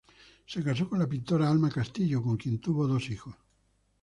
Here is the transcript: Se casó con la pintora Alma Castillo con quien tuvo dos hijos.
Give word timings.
Se 0.47 0.63
casó 0.63 0.89
con 0.89 0.97
la 0.97 1.07
pintora 1.07 1.47
Alma 1.47 1.69
Castillo 1.69 2.23
con 2.23 2.35
quien 2.35 2.57
tuvo 2.59 2.87
dos 2.87 3.07
hijos. 3.11 3.35